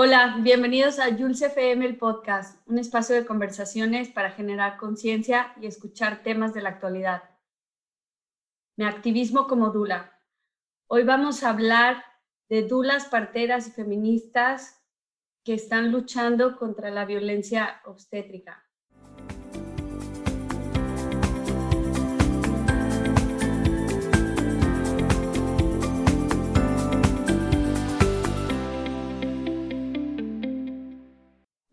Hola, 0.00 0.36
bienvenidos 0.42 1.00
a 1.00 1.06
Jules 1.06 1.42
FM, 1.42 1.84
el 1.84 1.96
podcast, 1.96 2.64
un 2.68 2.78
espacio 2.78 3.16
de 3.16 3.26
conversaciones 3.26 4.08
para 4.08 4.30
generar 4.30 4.76
conciencia 4.76 5.52
y 5.60 5.66
escuchar 5.66 6.22
temas 6.22 6.54
de 6.54 6.62
la 6.62 6.68
actualidad. 6.68 7.24
Mi 8.76 8.84
activismo 8.84 9.48
como 9.48 9.70
Dula. 9.70 10.16
Hoy 10.86 11.02
vamos 11.02 11.42
a 11.42 11.50
hablar 11.50 12.04
de 12.48 12.62
dulas, 12.62 13.06
parteras 13.06 13.66
y 13.66 13.72
feministas 13.72 14.80
que 15.44 15.54
están 15.54 15.90
luchando 15.90 16.56
contra 16.56 16.92
la 16.92 17.04
violencia 17.04 17.82
obstétrica. 17.84 18.67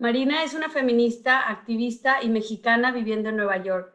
Marina 0.05 0.43
es 0.43 0.53
una 0.53 0.69
feminista, 0.69 1.49
activista 1.49 2.21
y 2.21 2.29
mexicana 2.29 2.91
viviendo 2.91 3.29
en 3.29 3.37
Nueva 3.37 3.57
York. 3.57 3.91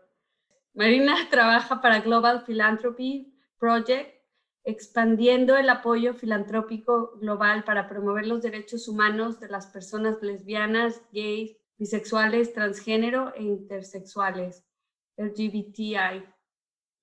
Marina 0.75 1.15
trabaja 1.31 1.81
para 1.81 2.01
Global 2.01 2.43
Philanthropy 2.45 3.33
Project, 3.61 4.13
expandiendo 4.65 5.57
el 5.57 5.71
apoyo 5.71 6.13
filantrópico 6.15 7.17
global 7.21 7.63
para 7.63 7.89
promover 7.89 8.27
los 8.27 8.43
derechos 8.43 8.89
humanos 8.89 9.39
de 9.39 9.51
las 9.51 9.69
personas 9.69 10.21
lesbianas, 10.21 11.01
gays, 11.13 11.57
bisexuales, 11.79 12.53
transgénero 12.55 13.33
e 13.37 13.45
intersexuales, 13.45 14.67
LGBTI. 15.17 16.25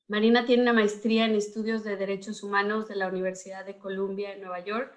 Marina 0.10 0.45
tiene 0.45 0.64
una 0.64 0.73
maestría 0.73 1.23
en 1.23 1.36
estudios 1.36 1.86
de 1.86 1.95
derechos 1.95 2.44
humanos 2.44 2.89
de 2.89 2.98
la 2.98 3.08
Universidad 3.08 3.66
de 3.66 3.78
Columbia 3.78 4.34
en 4.34 4.42
Nueva 4.42 4.60
York 4.60 4.97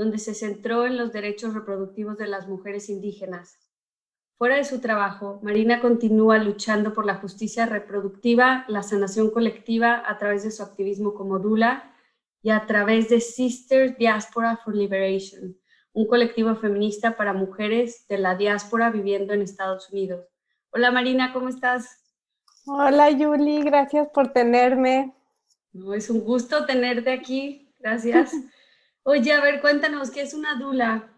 donde 0.00 0.18
se 0.18 0.32
centró 0.32 0.86
en 0.86 0.96
los 0.96 1.12
derechos 1.12 1.52
reproductivos 1.52 2.16
de 2.16 2.26
las 2.26 2.48
mujeres 2.48 2.88
indígenas. 2.88 3.58
Fuera 4.38 4.56
de 4.56 4.64
su 4.64 4.80
trabajo, 4.80 5.40
Marina 5.42 5.82
continúa 5.82 6.38
luchando 6.38 6.94
por 6.94 7.04
la 7.04 7.16
justicia 7.16 7.66
reproductiva, 7.66 8.64
la 8.68 8.82
sanación 8.82 9.30
colectiva 9.30 10.02
a 10.06 10.16
través 10.16 10.42
de 10.42 10.52
su 10.52 10.62
activismo 10.62 11.12
como 11.12 11.38
Dula 11.38 11.94
y 12.40 12.48
a 12.48 12.64
través 12.64 13.10
de 13.10 13.20
Sisters 13.20 13.98
Diaspora 13.98 14.56
for 14.64 14.74
Liberation, 14.74 15.58
un 15.92 16.06
colectivo 16.06 16.56
feminista 16.56 17.18
para 17.18 17.34
mujeres 17.34 18.08
de 18.08 18.16
la 18.16 18.36
diáspora 18.36 18.88
viviendo 18.88 19.34
en 19.34 19.42
Estados 19.42 19.90
Unidos. 19.90 20.24
Hola 20.70 20.90
Marina, 20.90 21.34
¿cómo 21.34 21.50
estás? 21.50 22.02
Hola 22.64 23.10
Yuli, 23.10 23.64
gracias 23.64 24.08
por 24.14 24.32
tenerme. 24.32 25.14
No, 25.74 25.92
es 25.92 26.08
un 26.08 26.20
gusto 26.20 26.64
tenerte 26.64 27.12
aquí, 27.12 27.70
gracias. 27.78 28.32
Oye, 29.02 29.32
a 29.32 29.40
ver, 29.40 29.60
cuéntanos, 29.60 30.10
¿qué 30.10 30.22
es 30.22 30.34
una 30.34 30.56
dula? 30.56 31.08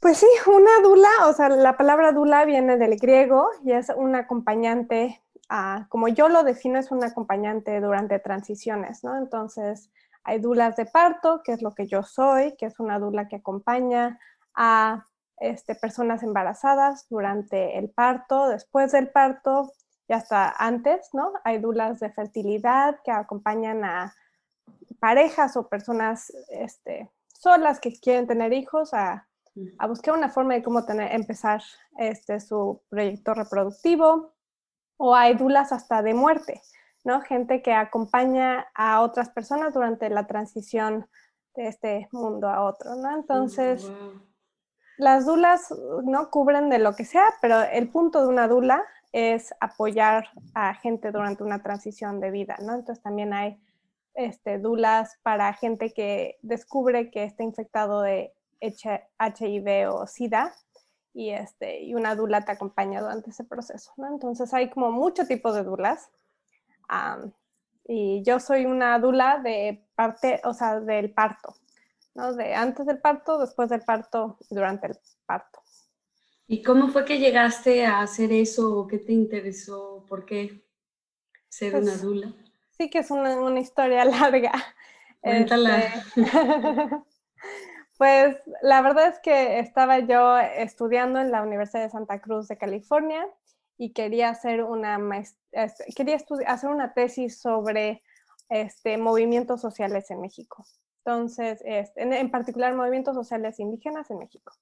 Pues 0.00 0.18
sí, 0.18 0.26
una 0.46 0.80
dula, 0.82 1.08
o 1.26 1.32
sea, 1.32 1.48
la 1.48 1.76
palabra 1.76 2.12
dula 2.12 2.44
viene 2.44 2.76
del 2.76 2.98
griego 2.98 3.48
y 3.64 3.72
es 3.72 3.90
un 3.90 4.14
acompañante, 4.14 5.22
ah, 5.48 5.86
como 5.88 6.08
yo 6.08 6.28
lo 6.28 6.42
defino, 6.42 6.78
es 6.78 6.90
un 6.90 7.02
acompañante 7.04 7.80
durante 7.80 8.18
transiciones, 8.18 9.04
¿no? 9.04 9.16
Entonces, 9.16 9.90
hay 10.24 10.40
dulas 10.40 10.74
de 10.76 10.86
parto, 10.86 11.42
que 11.44 11.52
es 11.52 11.62
lo 11.62 11.74
que 11.74 11.86
yo 11.86 12.02
soy, 12.02 12.56
que 12.56 12.66
es 12.66 12.80
una 12.80 12.98
dula 12.98 13.28
que 13.28 13.36
acompaña 13.36 14.18
a 14.54 15.06
este, 15.38 15.76
personas 15.76 16.22
embarazadas 16.24 17.06
durante 17.08 17.78
el 17.78 17.90
parto, 17.90 18.48
después 18.48 18.90
del 18.92 19.10
parto 19.10 19.72
y 20.08 20.12
hasta 20.12 20.50
antes, 20.50 21.10
¿no? 21.12 21.32
Hay 21.44 21.58
dulas 21.58 22.00
de 22.00 22.10
fertilidad 22.10 22.98
que 23.04 23.12
acompañan 23.12 23.84
a 23.84 24.14
parejas 25.06 25.56
o 25.56 25.68
personas 25.68 26.32
este, 26.48 27.08
solas 27.28 27.78
que 27.78 27.92
quieren 27.92 28.26
tener 28.26 28.52
hijos 28.52 28.92
a, 28.92 29.28
buscar 29.88 30.14
una 30.14 30.28
forma 30.28 30.54
de 30.54 30.64
cómo 30.64 30.84
tener, 30.84 31.14
empezar 31.14 31.62
este, 31.96 32.40
su 32.40 32.82
proyecto 32.88 33.32
reproductivo. 33.32 34.34
O 34.96 35.14
hay 35.14 35.34
dulas 35.34 35.70
hasta 35.70 36.02
de 36.02 36.12
muerte, 36.12 36.60
¿no? 37.04 37.20
Gente 37.20 37.62
que 37.62 37.72
acompaña 37.72 38.66
a 38.74 39.00
otras 39.00 39.30
personas 39.30 39.74
durante 39.74 40.10
la 40.10 40.26
transición 40.26 41.06
de 41.54 41.68
este 41.68 42.08
mundo 42.10 42.48
a 42.48 42.64
otro, 42.64 42.96
¿no? 42.96 43.14
Entonces, 43.14 43.88
las 44.98 45.24
dulas 45.24 45.72
no 46.02 46.30
cubren 46.30 46.68
de 46.68 46.80
lo 46.80 46.96
que 46.96 47.04
sea, 47.04 47.28
pero 47.40 47.62
el 47.62 47.90
punto 47.90 48.22
de 48.22 48.28
una 48.28 48.48
dula 48.48 48.82
es 49.12 49.54
apoyar 49.60 50.26
a 50.54 50.74
gente 50.74 51.12
durante 51.12 51.44
una 51.44 51.62
transición 51.62 52.18
de 52.18 52.32
vida, 52.32 52.56
¿no? 52.60 52.74
Entonces 52.74 53.02
también 53.04 53.32
hay 53.32 53.60
este, 54.16 54.58
dulas 54.58 55.18
para 55.22 55.52
gente 55.52 55.92
que 55.92 56.38
descubre 56.42 57.10
que 57.10 57.24
está 57.24 57.42
infectado 57.44 58.02
de 58.02 58.32
HIV 58.60 59.90
o 59.90 60.06
SIDA 60.06 60.54
y, 61.12 61.30
este, 61.30 61.82
y 61.82 61.94
una 61.94 62.14
dula 62.14 62.44
te 62.44 62.52
acompaña 62.52 63.00
durante 63.00 63.30
ese 63.30 63.44
proceso. 63.44 63.92
¿no? 63.96 64.08
Entonces 64.08 64.52
hay 64.52 64.70
como 64.70 64.90
mucho 64.90 65.26
tipo 65.26 65.52
de 65.52 65.64
dulas. 65.64 66.10
y 67.88 68.22
yo 68.24 68.40
soy 68.40 68.66
una 68.66 68.98
dula 68.98 69.38
de 69.42 69.86
parte, 69.94 70.40
o 70.44 70.54
sea, 70.54 70.80
del 70.80 71.12
parto, 71.12 71.54
¿no? 72.14 72.32
De 72.34 72.54
antes 72.54 72.86
del 72.86 73.00
parto, 73.00 73.38
después 73.38 73.68
del 73.70 73.82
parto 73.82 74.38
y 74.50 74.54
durante 74.54 74.88
el 74.88 74.98
parto. 75.24 75.62
¿Y 76.48 76.62
cómo 76.62 76.88
fue 76.88 77.04
que 77.04 77.18
llegaste 77.18 77.86
a 77.86 78.00
hacer 78.00 78.32
eso? 78.32 78.86
¿Qué 78.88 78.98
te 78.98 79.12
interesó? 79.12 80.04
¿Por 80.08 80.24
qué 80.24 80.64
ser 81.48 81.74
una 81.74 81.92
pues 81.92 82.02
dula? 82.02 82.34
Sí 82.76 82.90
que 82.90 82.98
es 82.98 83.10
una, 83.10 83.60
historia 83.60 84.04
larga. 84.04 84.52
Cuéntala. 85.20 85.78
Este, 85.78 86.22
pues 87.98 88.36
la 88.62 88.82
verdad 88.82 89.08
es 89.08 89.18
que 89.20 89.58
estaba 89.58 89.98
yo 90.00 90.38
estudiando 90.38 91.20
en 91.20 91.30
la 91.30 91.42
Universidad 91.42 91.82
de 91.82 91.90
Santa 91.90 92.20
Cruz 92.20 92.48
de 92.48 92.58
California 92.58 93.26
y 93.78 93.92
quería 93.92 94.30
hacer 94.30 94.62
una, 94.62 94.98
este, 95.52 95.84
quería 95.94 96.18
hacer 96.46 96.70
una 96.70 96.94
tesis 96.94 97.40
sobre 97.40 98.02
este, 98.48 98.96
movimientos 98.98 99.60
sociales 99.60 100.10
en 100.10 100.20
México. 100.20 100.64
Entonces, 101.04 101.62
este, 101.64 102.02
en, 102.02 102.30
particular 102.30 102.74
movimientos 102.74 103.14
sociales 103.14 103.60
indígenas 103.60 104.10
en 104.10 104.18
México. 104.18 104.52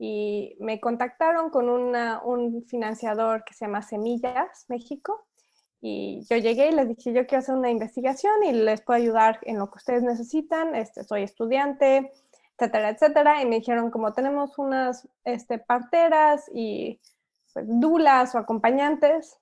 Y 0.00 0.56
me 0.60 0.80
contactaron 0.80 1.50
con 1.50 1.68
un 1.68 2.64
financiador 2.66 3.44
que 3.44 3.54
se 3.54 3.64
llama 3.64 3.82
Semillas 3.82 4.64
México 4.68 5.27
y 5.80 6.24
yo 6.28 6.36
llegué 6.36 6.68
y 6.68 6.72
les 6.72 6.88
dije, 6.88 7.12
yo 7.12 7.26
quiero 7.26 7.38
hacer 7.38 7.54
una 7.54 7.70
investigación 7.70 8.42
y 8.42 8.52
les 8.52 8.80
puedo 8.80 8.98
ayudar 8.98 9.38
en 9.42 9.58
lo 9.58 9.70
que 9.70 9.76
ustedes 9.76 10.02
necesitan, 10.02 10.74
este, 10.74 11.04
soy 11.04 11.22
estudiante, 11.22 12.12
etcétera, 12.56 12.90
etcétera. 12.90 13.42
Y 13.42 13.46
me 13.46 13.56
dijeron, 13.56 13.90
como 13.90 14.12
tenemos 14.12 14.58
unas 14.58 15.08
este, 15.24 15.58
parteras 15.58 16.50
y 16.52 17.00
pues, 17.52 17.66
dulas 17.68 18.34
o 18.34 18.38
acompañantes 18.38 19.38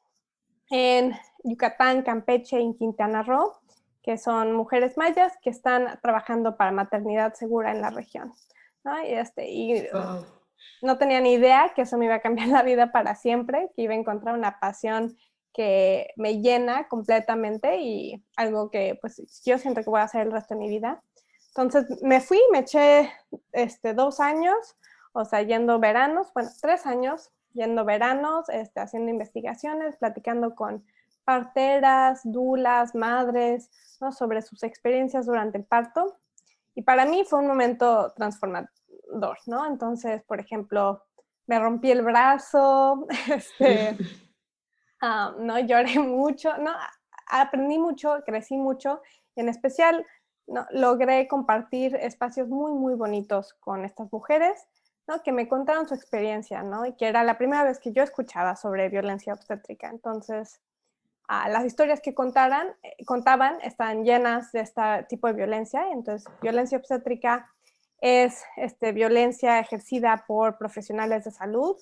en 0.71 1.15
Yucatán, 1.43 2.03
Campeche 2.03 2.61
y 2.61 2.75
Quintana 2.75 3.23
Roo, 3.23 3.53
que 4.03 4.19
son 4.19 4.53
mujeres 4.53 4.99
mayas 4.99 5.33
que 5.43 5.51
están 5.51 5.99
trabajando 6.03 6.57
para 6.57 6.71
maternidad 6.71 7.35
segura 7.35 7.73
en 7.73 7.81
la 7.81 7.91
región. 7.91 8.35
¿no? 8.85 9.03
Y, 9.03 9.13
este, 9.13 9.49
y 9.49 9.89
no 10.83 10.99
tenía 10.99 11.21
ni 11.21 11.33
idea 11.33 11.73
que 11.75 11.83
eso 11.83 11.97
me 11.97 12.05
iba 12.05 12.17
a 12.17 12.21
cambiar 12.21 12.49
la 12.49 12.63
vida 12.63 12.93
para 12.93 13.15
siempre, 13.15 13.71
que 13.75 13.83
iba 13.83 13.95
a 13.95 13.97
encontrar 13.97 14.37
una 14.37 14.61
pasión 14.61 15.17
que 15.57 16.13
me 16.17 16.43
llena 16.43 16.87
completamente 16.87 17.79
y 17.79 18.23
algo 18.37 18.71
que 18.71 18.99
pues 19.01 19.23
yo 19.43 19.57
siento 19.57 19.83
que 19.83 19.89
voy 19.89 20.01
a 20.01 20.05
hacer 20.05 20.27
el 20.27 20.33
resto 20.33 20.53
de 20.53 20.61
mi 20.61 20.69
vida. 20.69 21.03
Entonces 21.49 22.03
me 22.03 22.21
fui, 22.21 22.39
me 22.53 22.59
eché 22.59 23.11
este, 23.53 23.95
dos 23.95 24.21
años, 24.21 24.77
o 25.15 25.25
sea, 25.25 25.41
yendo 25.41 25.79
veranos, 25.81 26.31
bueno, 26.35 26.51
tres 26.61 26.85
años 26.85 27.31
yendo 27.55 27.87
veranos, 27.87 28.51
este, 28.51 28.81
haciendo 28.81 29.11
investigaciones, 29.11 29.97
platicando 29.97 30.55
con 30.55 30.85
parteras, 31.25 32.21
dulas, 32.25 32.95
madres, 32.95 33.71
¿no? 33.99 34.13
sobre 34.13 34.43
sus 34.43 34.63
experiencias 34.63 35.25
durante 35.25 35.57
el 35.57 35.65
parto. 35.65 36.19
Y 36.75 36.83
para 36.83 37.07
mí 37.07 37.25
fue 37.25 37.39
un 37.39 37.47
momento 37.47 38.13
transformador, 38.15 38.69
¿no? 39.47 39.67
Entonces, 39.67 40.23
por 40.25 40.39
ejemplo, 40.39 41.03
me 41.47 41.59
rompí 41.59 41.91
el 41.91 42.03
brazo, 42.03 43.07
este, 43.35 43.97
Ah, 45.09 45.33
no 45.39 45.57
lloré 45.61 45.99
mucho, 46.01 46.59
no, 46.59 46.73
aprendí 47.29 47.79
mucho, 47.79 48.25
crecí 48.27 48.57
mucho, 48.57 49.03
y 49.37 49.41
en 49.41 49.49
especial 49.49 50.05
no, 50.49 50.67
logré 50.73 51.29
compartir 51.29 51.95
espacios 51.95 52.49
muy, 52.49 52.73
muy 52.73 52.95
bonitos 52.95 53.55
con 53.61 53.85
estas 53.85 54.13
mujeres, 54.13 54.67
¿no? 55.07 55.23
que 55.23 55.31
me 55.31 55.47
contaron 55.47 55.87
su 55.87 55.95
experiencia, 55.95 56.65
¿no? 56.65 56.87
y 56.87 56.95
que 56.95 57.07
era 57.07 57.23
la 57.23 57.39
primera 57.39 57.63
vez 57.63 57.79
que 57.79 57.93
yo 57.93 58.03
escuchaba 58.03 58.57
sobre 58.57 58.89
violencia 58.89 59.33
obstétrica. 59.33 59.91
Entonces, 59.91 60.61
ah, 61.29 61.49
las 61.51 61.65
historias 61.65 62.01
que 62.01 62.13
contaran, 62.13 62.75
eh, 62.83 63.05
contaban 63.05 63.61
estaban 63.63 64.05
llenas 64.05 64.51
de 64.51 64.63
este 64.63 64.83
tipo 65.09 65.29
de 65.29 65.35
violencia. 65.35 65.89
Entonces, 65.93 66.29
violencia 66.43 66.79
obstétrica 66.79 67.49
es 68.01 68.43
este, 68.57 68.91
violencia 68.91 69.61
ejercida 69.61 70.25
por 70.27 70.59
profesionales 70.59 71.23
de 71.23 71.31
salud 71.31 71.77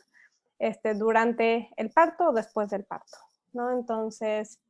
este, 0.59 0.95
durante 0.95 1.71
el 1.77 1.91
parto 1.91 2.29
o 2.29 2.33
después 2.33 2.71
del 2.71 2.85
parto, 2.85 3.19
¿no? 3.53 3.71
Entonces, 3.71 4.61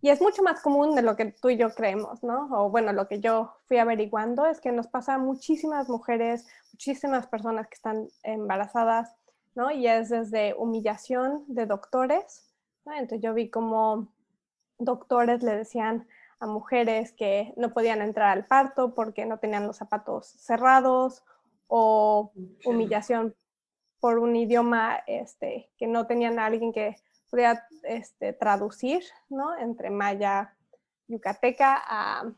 y 0.00 0.10
es 0.10 0.20
mucho 0.20 0.42
más 0.42 0.60
común 0.60 0.94
de 0.94 1.02
lo 1.02 1.16
que 1.16 1.32
tú 1.32 1.50
y 1.50 1.56
yo 1.56 1.70
creemos, 1.70 2.22
¿no? 2.22 2.48
O 2.52 2.70
bueno, 2.70 2.92
lo 2.92 3.08
que 3.08 3.20
yo 3.20 3.54
fui 3.66 3.78
averiguando 3.78 4.46
es 4.46 4.60
que 4.60 4.72
nos 4.72 4.86
pasa 4.86 5.14
a 5.14 5.18
muchísimas 5.18 5.88
mujeres, 5.88 6.46
muchísimas 6.72 7.26
personas 7.26 7.66
que 7.68 7.74
están 7.74 8.08
embarazadas, 8.22 9.14
¿no? 9.54 9.70
Y 9.70 9.86
es 9.86 10.10
desde 10.10 10.54
humillación 10.54 11.44
de 11.48 11.66
doctores, 11.66 12.54
¿no? 12.84 12.92
Entonces 12.92 13.22
yo 13.22 13.34
vi 13.34 13.50
como 13.50 14.08
doctores 14.78 15.42
le 15.42 15.56
decían 15.56 16.06
a 16.38 16.46
mujeres 16.46 17.12
que 17.12 17.54
no 17.56 17.72
podían 17.72 18.02
entrar 18.02 18.36
al 18.36 18.46
parto 18.46 18.94
porque 18.94 19.24
no 19.24 19.38
tenían 19.38 19.66
los 19.66 19.76
zapatos 19.76 20.26
cerrados 20.26 21.24
o 21.66 22.32
humillación 22.64 23.34
por 24.00 24.18
un 24.18 24.36
idioma 24.36 25.02
este, 25.06 25.70
que 25.78 25.86
no 25.86 26.06
tenían 26.06 26.38
a 26.38 26.46
alguien 26.46 26.72
que 26.72 26.96
podía 27.30 27.66
este, 27.84 28.32
traducir, 28.32 29.02
¿no? 29.28 29.56
Entre 29.56 29.90
maya 29.90 30.56
yucateca 31.08 31.82
a, 31.86 32.32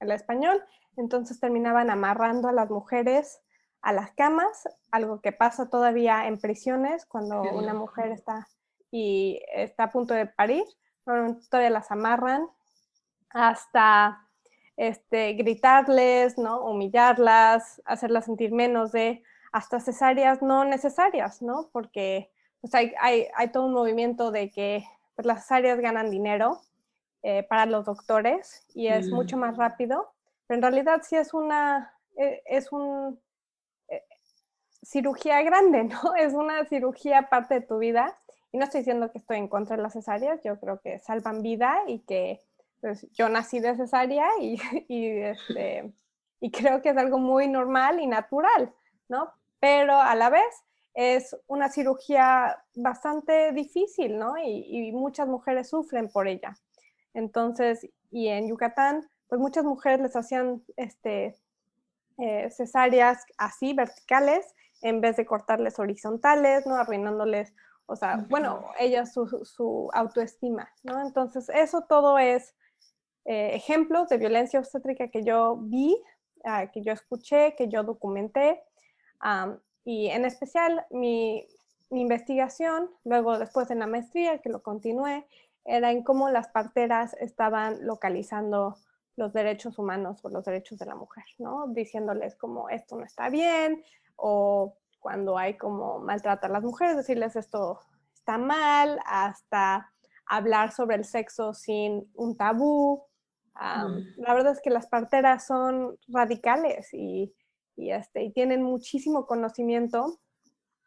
al 0.00 0.10
español. 0.10 0.62
Entonces 0.96 1.40
terminaban 1.40 1.90
amarrando 1.90 2.48
a 2.48 2.52
las 2.52 2.70
mujeres 2.70 3.40
a 3.84 3.92
las 3.92 4.12
camas, 4.12 4.66
algo 4.90 5.20
que 5.20 5.30
pasa 5.30 5.68
todavía 5.68 6.26
en 6.26 6.38
prisiones 6.38 7.04
cuando 7.04 7.42
una 7.42 7.74
mujer 7.74 8.12
está 8.12 8.48
y 8.90 9.42
está 9.54 9.84
a 9.84 9.92
punto 9.92 10.14
de 10.14 10.26
parir, 10.26 10.64
todavía 11.04 11.68
las 11.68 11.90
amarran 11.90 12.48
hasta 13.28 14.26
este, 14.78 15.34
gritarles, 15.34 16.38
¿no? 16.38 16.64
humillarlas, 16.64 17.82
hacerlas 17.84 18.24
sentir 18.24 18.52
menos 18.52 18.90
de 18.92 19.22
hasta 19.54 19.78
cesáreas 19.78 20.42
no 20.42 20.64
necesarias, 20.64 21.40
¿no? 21.40 21.68
Porque 21.70 22.28
pues 22.60 22.74
hay, 22.74 22.92
hay, 22.98 23.28
hay, 23.36 23.52
todo 23.52 23.66
un 23.66 23.72
movimiento 23.72 24.32
de 24.32 24.50
que 24.50 24.84
pues, 25.14 25.26
las 25.26 25.42
cesáreas 25.42 25.78
ganan 25.78 26.10
dinero 26.10 26.60
eh, 27.22 27.44
para 27.44 27.64
los 27.64 27.84
doctores 27.84 28.66
y 28.74 28.88
es 28.88 29.10
mucho 29.10 29.36
más 29.36 29.56
rápido, 29.56 30.12
pero 30.48 30.58
en 30.58 30.62
realidad 30.62 31.02
sí 31.04 31.14
es 31.14 31.32
una, 31.34 31.94
eh, 32.16 32.42
es 32.46 32.72
un 32.72 33.20
eh, 33.86 34.02
cirugía 34.82 35.40
grande, 35.42 35.84
¿no? 36.02 36.16
Es 36.16 36.34
una 36.34 36.64
cirugía 36.64 37.28
parte 37.28 37.54
de 37.54 37.60
tu 37.60 37.78
vida 37.78 38.12
y 38.50 38.58
no 38.58 38.64
estoy 38.64 38.80
diciendo 38.80 39.12
que 39.12 39.18
estoy 39.18 39.36
en 39.36 39.46
contra 39.46 39.76
de 39.76 39.84
las 39.84 39.92
cesáreas, 39.92 40.42
yo 40.42 40.58
creo 40.58 40.80
que 40.80 40.98
salvan 40.98 41.42
vida 41.42 41.76
y 41.86 42.00
que 42.00 42.40
pues, 42.80 43.06
yo 43.12 43.28
nací 43.28 43.60
de 43.60 43.76
cesárea 43.76 44.26
y, 44.40 44.58
y, 44.88 45.10
este, 45.10 45.92
y 46.40 46.50
creo 46.50 46.82
que 46.82 46.88
es 46.88 46.96
algo 46.96 47.18
muy 47.18 47.46
normal 47.46 48.00
y 48.00 48.08
natural, 48.08 48.74
¿no? 49.08 49.32
Pero 49.64 49.98
a 49.98 50.14
la 50.14 50.28
vez 50.28 50.62
es 50.92 51.34
una 51.46 51.70
cirugía 51.70 52.62
bastante 52.74 53.50
difícil, 53.52 54.18
¿no? 54.18 54.34
Y, 54.36 54.92
muchas 54.92 55.26
mujeres 55.26 55.70
sufren 55.70 56.10
por 56.10 56.28
ella. 56.28 56.54
Entonces, 57.14 57.88
y 58.10 58.28
en 58.28 58.46
Yucatán, 58.46 59.08
pues 59.26 59.40
muchas 59.40 59.64
mujeres 59.64 60.00
les 60.00 60.16
hacían 60.16 60.62
este, 60.76 61.40
eh, 62.18 62.50
cesáreas 62.50 63.24
así, 63.38 63.72
verticales, 63.72 64.54
en 64.82 65.00
vez 65.00 65.16
de 65.16 65.24
cortarles 65.24 65.78
horizontales, 65.78 66.66
¿no? 66.66 66.76
Arruinándoles, 66.76 67.54
o 67.86 67.96
sea, 67.96 68.26
bueno, 68.28 68.66
ellas 68.78 69.14
su, 69.14 69.88
autoestima, 69.94 70.68
¿no? 70.82 71.00
Entonces, 71.00 71.48
eso 71.48 71.86
todo 71.88 72.18
es 72.18 72.54
eh, 73.24 73.52
ejemplos 73.54 74.10
de 74.10 74.18
violencia 74.18 74.60
obstétrica 74.60 75.08
que 75.08 75.24
yo 75.24 75.56
vi, 75.56 75.96
ah, 76.44 76.70
que 76.70 76.82
yo 76.82 76.92
escuché, 76.92 77.54
que 77.56 77.68
yo 77.68 77.82
documenté. 77.82 78.62
Y 79.84 80.08
en 80.08 80.24
especial 80.24 80.86
mi, 80.90 81.46
investigación, 81.90 82.90
luego 83.04 83.38
después 83.38 83.70
en 83.70 83.78
la 83.78 83.86
maestría, 83.86 84.38
que 84.38 84.48
lo 84.48 84.62
continué, 84.62 85.26
era 85.64 85.92
en 85.92 86.02
cómo 86.02 86.28
las 86.28 86.48
parteras 86.48 87.14
estaban 87.20 87.86
localizando 87.86 88.76
los 89.16 89.32
derechos 89.32 89.78
humanos 89.78 90.24
o 90.24 90.28
los 90.28 90.44
derechos 90.44 90.78
de 90.78 90.86
la 90.86 90.96
mujer, 90.96 91.24
¿no? 91.38 91.68
Diciéndoles 91.68 92.34
como 92.34 92.68
esto 92.68 92.96
no 92.96 93.04
está 93.04 93.28
bien 93.28 93.84
o 94.16 94.76
cuando 94.98 95.38
hay 95.38 95.56
como 95.56 96.00
maltrato 96.00 96.46
a 96.46 96.50
las 96.50 96.62
mujeres, 96.62 96.96
decirles 96.96 97.36
esto 97.36 97.80
está 98.14 98.38
mal, 98.38 98.98
hasta 99.06 99.92
hablar 100.26 100.72
sobre 100.72 100.96
el 100.96 101.04
sexo 101.04 101.52
sin 101.54 102.10
un 102.14 102.36
tabú. 102.36 103.04
Mm. 103.54 104.22
La 104.22 104.34
verdad 104.34 104.52
es 104.52 104.62
que 104.62 104.70
las 104.70 104.86
parteras 104.86 105.46
son 105.46 105.98
radicales 106.08 106.92
y 106.92 107.34
y, 107.76 107.90
este, 107.90 108.22
y 108.22 108.32
tienen 108.32 108.62
muchísimo 108.62 109.26
conocimiento 109.26 110.20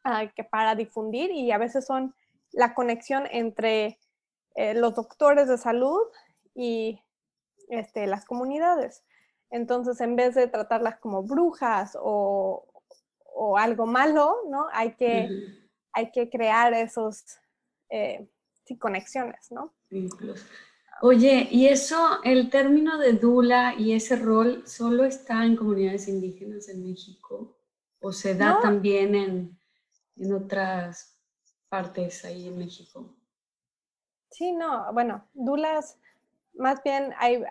uh, 0.06 0.30
que 0.36 0.44
para 0.44 0.75
difundir 0.75 1.31
y 1.31 1.51
a 1.51 1.57
veces 1.57 1.86
son 1.86 2.16
la 2.51 2.74
conexión 2.74 3.28
entre 3.31 4.00
eh, 4.56 4.74
los 4.74 4.95
doctores 4.95 5.48
de 5.48 5.57
salud 5.57 6.01
y 6.56 7.00
este, 7.69 8.07
las 8.07 8.25
comunidades. 8.25 9.04
Entonces, 9.50 10.01
en 10.01 10.16
vez 10.16 10.36
de 10.36 10.48
tratarlas 10.48 11.00
como 11.00 11.24
brujas 11.24 11.98
o, 12.00 12.68
o 13.34 13.57
algo 13.57 13.86
malo, 13.86 14.36
¿no? 14.50 14.68
Hay 14.72 14.95
que, 14.95 15.30
hay 15.94 16.12
que 16.12 16.30
crear 16.30 16.74
esos 16.74 17.24
eh, 17.89 18.28
sí, 18.66 18.78
conexiones, 18.78 19.51
¿no? 19.51 19.74
Oye, 21.01 21.47
¿y 21.51 21.67
eso, 21.67 22.23
el 22.23 22.49
término 22.49 22.97
de 22.97 23.13
dula 23.13 23.75
y 23.77 23.94
ese 23.94 24.15
rol 24.15 24.63
solo 24.67 25.03
está 25.03 25.45
en 25.45 25.55
comunidades 25.55 26.07
indígenas 26.07 26.69
en 26.69 26.83
México 26.83 27.55
o 27.99 28.11
se 28.11 28.33
da 28.35 28.59
también 28.59 29.13
en, 29.13 29.59
en 30.15 30.33
otras 30.33 31.19
partes 31.69 32.25
ahí 32.25 32.47
en 32.47 32.57
México? 32.57 33.15
Sí, 34.31 34.51
no, 34.51 34.91
bueno, 34.94 35.23
dulas, 35.33 35.97
más 36.53 36.81
bien 36.83 37.13
hay 37.17 37.43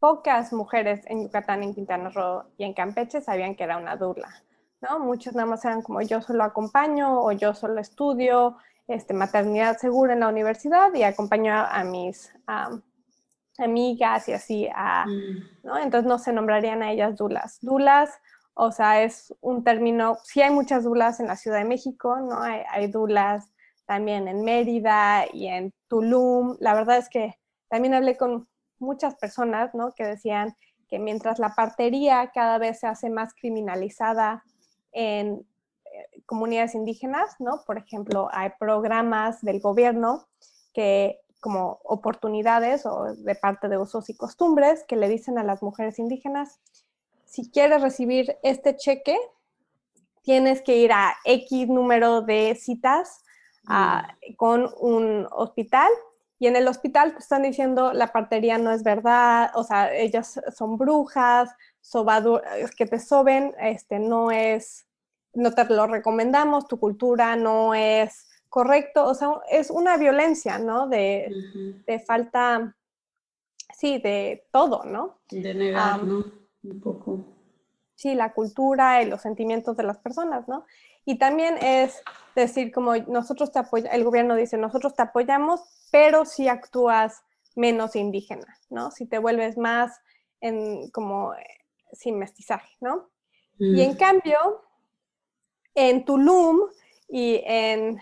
pocas 0.00 0.52
mujeres 0.52 1.00
en 1.06 1.22
Yucatán, 1.22 1.62
en 1.62 1.74
Quintana 1.74 2.10
Roo 2.10 2.44
y 2.56 2.64
en 2.64 2.74
Campeche 2.74 3.20
sabían 3.20 3.54
que 3.54 3.64
era 3.64 3.76
una 3.76 3.96
dula, 3.96 4.28
¿no? 4.80 4.98
Muchos 4.98 5.34
nada 5.34 5.46
más 5.46 5.64
eran 5.64 5.82
como 5.82 6.02
yo 6.02 6.20
solo 6.20 6.44
acompaño 6.44 7.22
o 7.22 7.32
yo 7.32 7.54
solo 7.54 7.80
estudio 7.80 8.56
este, 8.88 9.14
maternidad 9.14 9.76
segura 9.76 10.14
en 10.14 10.20
la 10.20 10.28
universidad 10.28 10.92
y 10.94 11.02
acompañó 11.02 11.52
a 11.54 11.84
mis 11.84 12.32
amigas 13.58 14.28
y 14.28 14.32
así, 14.32 14.68
a, 14.74 15.06
mm. 15.06 15.66
¿no? 15.66 15.78
Entonces 15.78 16.08
no 16.08 16.18
se 16.18 16.32
nombrarían 16.32 16.82
a 16.82 16.92
ellas 16.92 17.16
dulas. 17.16 17.58
Dulas, 17.60 18.10
o 18.54 18.72
sea, 18.72 19.02
es 19.02 19.34
un 19.40 19.62
término, 19.62 20.16
sí 20.24 20.40
hay 20.40 20.50
muchas 20.50 20.84
dulas 20.84 21.20
en 21.20 21.26
la 21.26 21.36
Ciudad 21.36 21.58
de 21.58 21.64
México, 21.64 22.18
¿no? 22.18 22.40
Hay, 22.40 22.62
hay 22.70 22.86
dulas 22.88 23.50
también 23.86 24.26
en 24.26 24.42
Mérida 24.42 25.24
y 25.32 25.48
en 25.48 25.72
Tulum. 25.88 26.56
La 26.60 26.74
verdad 26.74 26.98
es 26.98 27.08
que 27.08 27.34
también 27.68 27.94
hablé 27.94 28.16
con 28.16 28.48
muchas 28.78 29.16
personas, 29.16 29.74
¿no? 29.74 29.92
Que 29.94 30.04
decían 30.04 30.56
que 30.88 30.98
mientras 30.98 31.38
la 31.38 31.54
partería 31.54 32.30
cada 32.32 32.58
vez 32.58 32.80
se 32.80 32.86
hace 32.86 33.10
más 33.10 33.34
criminalizada 33.34 34.44
en 34.92 35.46
comunidades 36.28 36.74
indígenas, 36.74 37.36
¿no? 37.38 37.62
Por 37.66 37.78
ejemplo, 37.78 38.28
hay 38.32 38.50
programas 38.60 39.40
del 39.40 39.60
gobierno 39.60 40.28
que 40.74 41.20
como 41.40 41.80
oportunidades 41.84 42.84
o 42.84 43.14
de 43.14 43.34
parte 43.34 43.68
de 43.68 43.78
usos 43.78 44.10
y 44.10 44.16
costumbres 44.16 44.84
que 44.86 44.96
le 44.96 45.08
dicen 45.08 45.38
a 45.38 45.42
las 45.42 45.62
mujeres 45.62 45.98
indígenas, 45.98 46.60
si 47.24 47.50
quieres 47.50 47.80
recibir 47.80 48.36
este 48.42 48.76
cheque, 48.76 49.16
tienes 50.22 50.60
que 50.60 50.76
ir 50.76 50.92
a 50.92 51.16
X 51.24 51.68
número 51.68 52.20
de 52.20 52.54
citas 52.60 53.22
mm. 53.64 54.34
con 54.36 54.70
un 54.80 55.26
hospital 55.30 55.88
y 56.38 56.46
en 56.46 56.56
el 56.56 56.68
hospital 56.68 57.14
te 57.14 57.20
están 57.20 57.42
diciendo 57.42 57.94
la 57.94 58.08
partería 58.08 58.58
no 58.58 58.70
es 58.70 58.82
verdad, 58.82 59.50
o 59.54 59.64
sea, 59.64 59.94
ellas 59.94 60.38
son 60.54 60.76
brujas, 60.76 61.48
que 62.76 62.86
te 62.86 62.98
soben, 62.98 63.54
este, 63.60 63.98
no 63.98 64.30
es 64.30 64.87
no 65.34 65.52
te 65.52 65.64
lo 65.66 65.86
recomendamos, 65.86 66.66
tu 66.66 66.78
cultura 66.78 67.36
no 67.36 67.74
es 67.74 68.28
correcto, 68.48 69.06
o 69.06 69.14
sea, 69.14 69.30
es 69.50 69.70
una 69.70 69.96
violencia, 69.96 70.58
¿no? 70.58 70.88
De, 70.88 71.30
falta, 72.06 72.74
sí, 73.76 73.98
de 73.98 74.46
todo, 74.50 74.84
¿no? 74.84 75.20
De 75.30 75.54
negar, 75.54 76.02
¿no? 76.02 76.24
Un 76.62 76.80
poco. 76.80 77.24
Sí, 77.94 78.14
la 78.14 78.32
cultura 78.32 79.02
y 79.02 79.06
los 79.06 79.22
sentimientos 79.22 79.76
de 79.76 79.82
las 79.82 79.98
personas, 79.98 80.48
¿no? 80.48 80.64
Y 81.04 81.18
también 81.18 81.56
es 81.60 82.02
decir, 82.34 82.72
como 82.72 82.94
nosotros 82.96 83.50
te 83.50 83.58
apoyamos, 83.58 83.94
el 83.94 84.04
gobierno 84.04 84.36
dice, 84.36 84.56
nosotros 84.56 84.94
te 84.94 85.02
apoyamos, 85.02 85.60
pero 85.90 86.24
si 86.24 86.48
actúas 86.48 87.22
menos 87.56 87.96
indígena, 87.96 88.46
¿no? 88.70 88.90
Si 88.90 89.06
te 89.06 89.18
vuelves 89.18 89.58
más 89.58 90.00
en 90.40 90.90
como 90.90 91.34
eh, 91.34 91.44
sin 91.92 92.18
mestizaje, 92.18 92.76
¿no? 92.80 93.10
Y 93.58 93.80
en 93.80 93.96
cambio, 93.96 94.62
en 95.78 96.04
Tulum 96.04 96.60
y 97.08 97.40
en, 97.46 98.00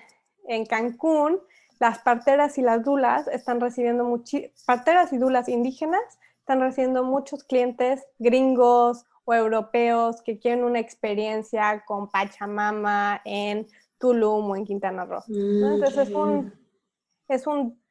Cancún, 0.69 1.41
las 1.79 1.99
parteras 1.99 2.57
y 2.57 2.63
las 2.63 2.83
dulas 2.83 3.29
están 3.29 3.61
recibiendo 3.61 4.23
parteras 4.65 5.13
y 5.13 5.19
dulas 5.19 5.49
indígenas 5.49 6.19
están 6.47 6.61
recibiendo 6.61 7.03
muchos 7.03 7.43
clientes 7.43 8.07
gringos 8.21 9.05
o 9.25 9.35
europeos 9.35 10.23
que 10.23 10.39
quieren 10.39 10.63
una 10.63 10.79
experiencia 10.79 11.83
con 11.85 12.09
Pachamama 12.09 13.21
en 13.25 13.67
Tulum 13.99 14.51
o 14.51 14.57
en 14.57 14.65
Quintana 14.65 15.05
Roo. 15.05 15.25
Mm, 15.27 15.65
Entonces 15.65 16.09
es 16.09 16.15
un, 16.15 16.55
es 17.27 17.47
un 17.49 17.83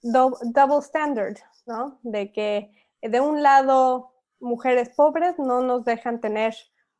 double 0.00 0.78
standard, 0.78 1.36
¿no? 1.66 1.98
De 2.04 2.32
que 2.32 2.70
de 3.02 3.20
un 3.20 3.42
lado 3.42 4.12
mujeres 4.38 4.90
pobres 4.90 5.36
no 5.36 5.60
nos 5.60 5.84
dejan 5.84 6.20
tener 6.20 6.54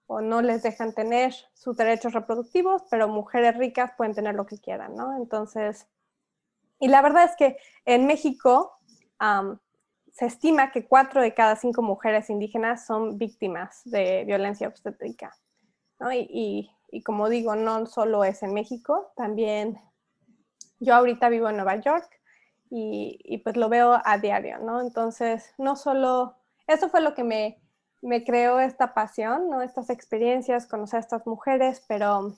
o 0.09 0.23
no 0.23 0.41
les 0.41 0.63
dejan 0.63 0.95
tener 0.95 1.35
sus 1.53 1.77
derechos 1.77 2.15
reproductivos, 2.15 2.83
pero 2.91 3.09
mujeres 3.09 3.57
ricas 3.59 3.93
pueden 3.97 4.15
tener 4.15 4.35
lo 4.35 4.47
que 4.47 4.59
quieran, 4.59 4.97
¿no? 4.97 5.15
Entonces, 5.17 5.87
y 6.81 6.89
la 6.89 7.03
verdad 7.03 7.25
es 7.25 7.37
que 7.37 7.59
en 7.85 8.07
México 8.07 8.81
se 10.11 10.27
estima 10.27 10.73
que 10.73 10.87
cuatro 10.87 11.21
de 11.21 11.35
cada 11.35 11.57
cinco 11.57 11.83
mujeres 11.83 12.31
indígenas 12.31 12.87
son 12.87 13.19
víctimas 13.19 13.83
de 13.85 14.25
violencia 14.25 14.69
obstétrica, 14.69 15.37
¿no? 16.01 16.11
Y, 16.11 16.71
y 16.91 17.03
como 17.03 17.29
digo, 17.29 17.55
no 17.55 17.85
solo 17.85 18.25
es 18.25 18.43
en 18.43 18.55
México, 18.55 19.13
también 19.15 19.79
yo 20.81 20.95
ahorita 20.95 21.29
vivo 21.29 21.51
en 21.51 21.57
Nueva 21.57 21.77
York 21.77 22.19
y, 22.71 23.19
y 23.25 23.39
pues 23.39 23.59
lo 23.59 23.69
veo 23.69 24.01
a 24.03 24.17
diario, 24.17 24.59
¿no? 24.61 24.81
Entonces, 24.81 25.53
no 25.59 25.77
solo, 25.77 26.37
eso 26.67 26.89
fue 26.89 27.03
lo 27.03 27.15
que 27.15 27.25
me 27.25 27.61
me 28.01 28.25
creó 28.25 28.61
esta 28.61 28.95
pasión, 28.95 29.51
¿no? 29.51 29.63
Estas 29.63 29.91
experiencias, 29.91 30.67
conocer 30.67 30.99
a 30.99 31.01
estas 31.01 31.27
mujeres, 31.27 31.85
pero 31.89 32.35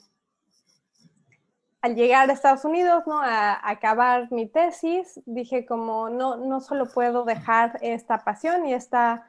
al 1.83 1.95
llegar 1.95 2.29
a 2.29 2.33
Estados 2.33 2.65
Unidos, 2.65 3.05
¿no? 3.07 3.21
A, 3.21 3.69
acabar 3.69 4.31
mi 4.33 4.47
tesis, 4.47 5.21
dije 5.27 5.67
como 5.67 6.11
no, 6.11 6.37
no 6.37 6.61
solo 6.61 6.87
puedo 6.87 7.25
dejar 7.25 7.79
esta 7.83 8.25
pasión 8.25 8.67
y 8.67 8.75
esta, 8.75 9.27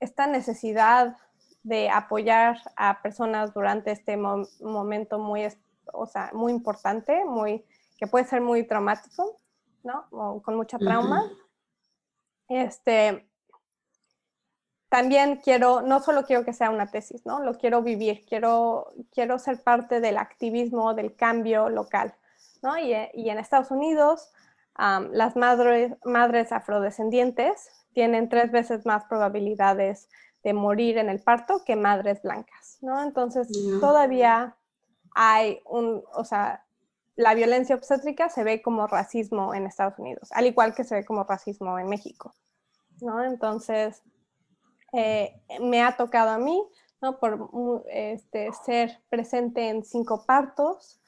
esta 0.00 0.26
necesidad 0.26 1.16
de 1.62 1.90
apoyar 1.90 2.58
a 2.76 3.02
personas 3.02 3.52
durante 3.52 3.90
este 3.90 4.16
momento 4.16 5.18
muy, 5.18 5.46
o 5.92 6.06
sea, 6.06 6.30
muy 6.32 6.52
importante, 6.52 7.24
muy, 7.24 7.64
que 7.98 8.06
puede 8.06 8.24
ser 8.24 8.40
muy 8.40 8.66
traumático, 8.66 9.38
¿no? 9.82 10.40
con 10.42 10.56
mucha 10.56 10.78
trauma. 10.78 11.30
Este, 12.48 13.28
también 14.88 15.36
quiero, 15.36 15.82
no 15.82 16.00
solo 16.00 16.24
quiero 16.24 16.44
que 16.44 16.52
sea 16.52 16.70
una 16.70 16.90
tesis, 16.90 17.26
¿no? 17.26 17.40
Lo 17.40 17.54
quiero 17.54 17.82
vivir, 17.82 18.24
quiero, 18.26 18.92
quiero 19.12 19.38
ser 19.38 19.62
parte 19.62 20.00
del 20.00 20.16
activismo, 20.16 20.94
del 20.94 21.14
cambio 21.14 21.68
local, 21.68 22.14
¿no? 22.62 22.78
Y, 22.78 22.92
en 22.94 23.38
Estados 23.38 23.70
Unidos, 23.70 24.30
las 24.76 25.36
madres, 25.36 25.92
madres 26.04 26.52
afrodescendientes 26.52 27.68
tienen 27.92 28.28
tres 28.28 28.50
veces 28.50 28.86
más 28.86 29.04
probabilidades 29.04 30.08
de 30.42 30.52
morir 30.52 30.98
en 30.98 31.10
el 31.10 31.20
parto 31.20 31.62
que 31.64 31.76
madres 31.76 32.22
blancas, 32.22 32.78
¿no? 32.80 33.02
Entonces, 33.02 33.48
todavía 33.80 34.56
hay 35.14 35.60
un, 35.66 36.02
o 36.14 36.24
sea, 36.24 36.64
la 37.16 37.34
violencia 37.34 37.74
obstétrica 37.74 38.30
se 38.30 38.44
ve 38.44 38.62
como 38.62 38.86
racismo 38.86 39.52
en 39.52 39.66
Estados 39.66 39.98
Unidos, 39.98 40.30
al 40.32 40.46
igual 40.46 40.74
que 40.74 40.84
se 40.84 40.94
ve 40.94 41.04
como 41.04 41.24
racismo 41.24 41.78
en 41.78 41.88
México, 41.88 42.32
¿no? 43.00 43.24
Entonces, 43.24 44.02
eh, 44.92 45.40
me 45.60 45.82
ha 45.82 45.96
tocado 45.96 46.30
a 46.30 46.38
mí. 46.38 46.62
Por 47.20 47.84
este, 47.90 48.50
ser 48.64 48.98
presente 49.08 49.68
en 49.68 49.84
cinco 49.84 50.26
partos, 50.26 51.00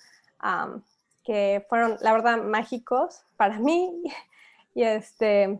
que 1.24 1.66
fueron, 1.68 1.96
la 2.00 2.12
verdad, 2.12 2.38
mágicos 2.38 3.24
para 3.36 3.58
mí. 3.58 4.02
Y, 4.72 4.84
este, 4.84 5.58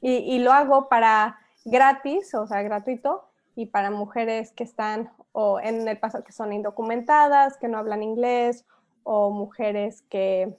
y, 0.00 0.38
lo 0.38 0.52
hago 0.52 0.88
para 0.88 1.38
gratis, 1.66 2.34
o 2.34 2.46
sea, 2.46 2.62
gratuito, 2.62 3.28
y 3.54 3.66
para 3.66 3.90
mujeres 3.90 4.50
que 4.52 4.64
están 4.64 5.12
o 5.32 5.60
en 5.60 5.86
el 5.86 5.98
paso 5.98 6.24
que 6.24 6.32
son 6.32 6.50
indocumentadas, 6.54 7.58
que 7.58 7.68
no 7.68 7.76
hablan 7.76 8.02
inglés, 8.02 8.64
o 9.02 9.30
mujeres 9.30 10.00
que, 10.08 10.58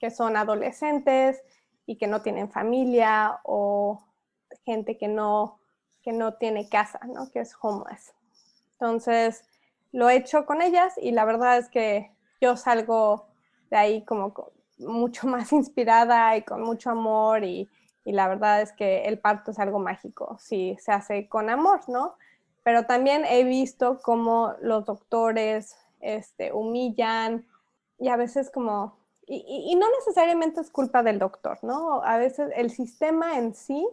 que 0.00 0.10
son 0.10 0.38
adolescentes 0.38 1.42
y 1.84 1.96
que 1.96 2.06
no 2.06 2.22
tienen 2.22 2.50
familia, 2.50 3.40
o 3.44 4.02
gente 4.64 4.96
que 4.96 5.08
no 5.08 5.58
que 6.02 6.12
no 6.12 6.34
tiene 6.34 6.68
casa, 6.68 7.00
¿no? 7.06 7.30
Que 7.30 7.40
es 7.40 7.54
homeless. 7.60 8.14
Entonces, 8.72 9.44
lo 9.92 10.08
he 10.08 10.16
hecho 10.16 10.46
con 10.46 10.62
ellas 10.62 10.94
y 10.96 11.12
la 11.12 11.24
verdad 11.24 11.58
es 11.58 11.68
que 11.68 12.10
yo 12.40 12.56
salgo 12.56 13.26
de 13.70 13.76
ahí 13.76 14.04
como 14.04 14.34
mucho 14.78 15.26
más 15.28 15.52
inspirada 15.52 16.36
y 16.36 16.42
con 16.42 16.62
mucho 16.62 16.90
amor 16.90 17.44
y, 17.44 17.68
y 18.04 18.12
la 18.12 18.28
verdad 18.28 18.62
es 18.62 18.72
que 18.72 19.04
el 19.04 19.18
parto 19.18 19.50
es 19.50 19.58
algo 19.58 19.78
mágico 19.78 20.36
si 20.40 20.76
se 20.80 20.92
hace 20.92 21.28
con 21.28 21.50
amor, 21.50 21.80
¿no? 21.88 22.16
Pero 22.62 22.86
también 22.86 23.24
he 23.24 23.44
visto 23.44 24.00
cómo 24.02 24.54
los 24.60 24.84
doctores 24.84 25.76
este, 26.00 26.52
humillan 26.52 27.46
y 27.98 28.08
a 28.08 28.16
veces 28.16 28.50
como, 28.50 28.96
y, 29.26 29.44
y, 29.70 29.74
no 29.74 29.86
necesariamente 29.98 30.60
es 30.60 30.70
culpa 30.70 31.02
del 31.02 31.18
doctor, 31.18 31.58
¿no? 31.62 32.02
A 32.02 32.16
veces 32.18 32.50
el 32.54 32.70
sistema 32.70 33.38
en 33.38 33.54
sí 33.54 33.86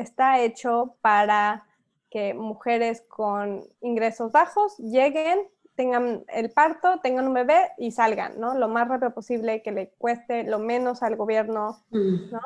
está 0.00 0.40
hecho 0.40 0.96
para 1.00 1.66
que 2.10 2.34
mujeres 2.34 3.02
con 3.08 3.64
ingresos 3.80 4.32
bajos 4.32 4.76
lleguen, 4.78 5.40
tengan 5.74 6.24
el 6.28 6.50
parto, 6.50 7.00
tengan 7.00 7.28
un 7.28 7.34
bebé 7.34 7.70
y 7.76 7.92
salgan, 7.92 8.40
¿no? 8.40 8.54
Lo 8.54 8.68
más 8.68 8.88
rápido 8.88 9.14
posible, 9.14 9.62
que 9.62 9.72
le 9.72 9.90
cueste 9.98 10.44
lo 10.44 10.58
menos 10.58 11.02
al 11.02 11.16
gobierno, 11.16 11.84
mm. 11.90 12.32
¿no? 12.32 12.40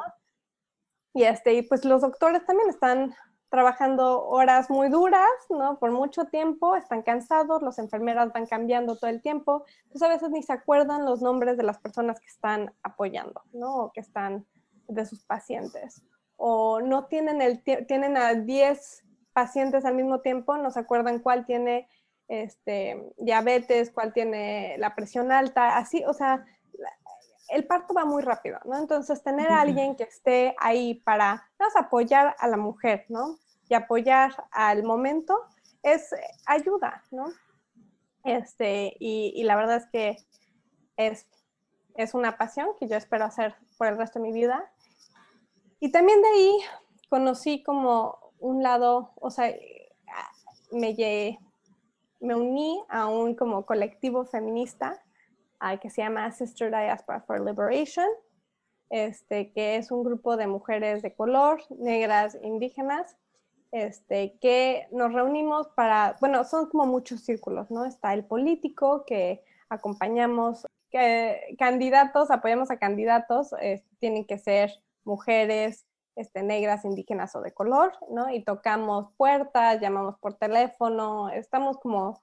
Y, 1.14 1.24
este, 1.24 1.54
y 1.54 1.62
pues 1.62 1.84
los 1.84 2.02
doctores 2.02 2.44
también 2.44 2.68
están 2.68 3.14
trabajando 3.50 4.24
horas 4.24 4.70
muy 4.70 4.88
duras, 4.88 5.28
¿no? 5.50 5.78
Por 5.78 5.92
mucho 5.92 6.24
tiempo, 6.24 6.74
están 6.74 7.02
cansados, 7.02 7.62
las 7.62 7.78
enfermeras 7.78 8.32
van 8.32 8.46
cambiando 8.46 8.96
todo 8.96 9.10
el 9.10 9.20
tiempo, 9.20 9.64
entonces 9.84 10.02
a 10.02 10.08
veces 10.08 10.30
ni 10.30 10.42
se 10.42 10.54
acuerdan 10.54 11.04
los 11.04 11.20
nombres 11.20 11.56
de 11.56 11.62
las 11.62 11.78
personas 11.78 12.18
que 12.18 12.26
están 12.26 12.74
apoyando, 12.82 13.42
¿no? 13.52 13.76
O 13.76 13.92
que 13.92 14.00
están 14.00 14.46
de 14.88 15.04
sus 15.04 15.24
pacientes 15.24 16.02
o 16.44 16.80
no 16.80 17.04
tienen, 17.04 17.40
el, 17.40 17.62
tienen 17.62 18.16
a 18.16 18.34
10 18.34 19.04
pacientes 19.32 19.84
al 19.84 19.94
mismo 19.94 20.22
tiempo, 20.22 20.56
no 20.56 20.72
se 20.72 20.80
acuerdan 20.80 21.20
cuál 21.20 21.46
tiene 21.46 21.88
este, 22.26 23.00
diabetes, 23.16 23.92
cuál 23.92 24.12
tiene 24.12 24.74
la 24.78 24.96
presión 24.96 25.30
alta, 25.30 25.76
así, 25.76 26.02
o 26.04 26.12
sea, 26.12 26.44
el 27.48 27.64
parto 27.64 27.94
va 27.94 28.04
muy 28.04 28.24
rápido, 28.24 28.58
¿no? 28.64 28.76
Entonces, 28.76 29.22
tener 29.22 29.52
a 29.52 29.60
alguien 29.60 29.94
que 29.94 30.02
esté 30.02 30.56
ahí 30.58 30.94
para 30.94 31.48
apoyar 31.76 32.34
a 32.40 32.48
la 32.48 32.56
mujer, 32.56 33.06
¿no? 33.08 33.38
Y 33.68 33.74
apoyar 33.74 34.32
al 34.50 34.82
momento 34.82 35.38
es 35.84 36.12
ayuda, 36.46 37.04
¿no? 37.12 37.26
Este, 38.24 38.96
y, 38.98 39.32
y 39.36 39.44
la 39.44 39.54
verdad 39.54 39.76
es 39.76 39.86
que 39.86 40.16
es, 40.96 41.28
es 41.94 42.14
una 42.14 42.36
pasión 42.36 42.70
que 42.80 42.88
yo 42.88 42.96
espero 42.96 43.26
hacer 43.26 43.54
por 43.78 43.86
el 43.86 43.96
resto 43.96 44.18
de 44.18 44.24
mi 44.24 44.32
vida 44.32 44.68
y 45.82 45.90
también 45.90 46.22
de 46.22 46.28
ahí 46.28 46.58
conocí 47.08 47.64
como 47.64 48.32
un 48.38 48.62
lado, 48.62 49.10
o 49.16 49.30
sea, 49.32 49.52
me, 50.70 50.94
uní 52.20 52.80
a 52.88 53.08
un 53.08 53.34
como 53.34 53.66
colectivo 53.66 54.24
feminista 54.24 55.02
que 55.80 55.90
se 55.90 56.02
llama 56.02 56.30
Sister 56.30 56.70
Diaspora 56.70 57.22
for 57.22 57.44
Liberation, 57.44 58.06
este, 58.90 59.50
que 59.50 59.74
es 59.74 59.90
un 59.90 60.04
grupo 60.04 60.36
de 60.36 60.46
mujeres 60.46 61.02
de 61.02 61.16
color, 61.16 61.60
negras, 61.70 62.38
indígenas, 62.44 63.16
este, 63.72 64.38
que 64.40 64.86
nos 64.92 65.12
reunimos 65.12 65.66
para, 65.74 66.16
bueno, 66.20 66.44
son 66.44 66.70
como 66.70 66.86
muchos 66.86 67.22
círculos, 67.22 67.72
¿no? 67.72 67.86
Está 67.86 68.14
el 68.14 68.24
político 68.24 69.04
que 69.04 69.42
acompañamos, 69.68 70.64
que 70.92 71.56
candidatos, 71.58 72.30
apoyamos 72.30 72.70
a 72.70 72.78
candidatos, 72.78 73.52
tienen 73.98 74.24
que 74.24 74.38
ser 74.38 74.70
mujeres 75.04 75.86
este, 76.16 76.42
negras, 76.42 76.84
indígenas 76.84 77.34
o 77.36 77.40
de 77.40 77.52
color, 77.52 77.92
¿no? 78.10 78.30
Y 78.30 78.44
tocamos 78.44 79.12
puertas, 79.16 79.80
llamamos 79.80 80.18
por 80.18 80.34
teléfono, 80.34 81.30
estamos 81.30 81.78
como 81.78 82.20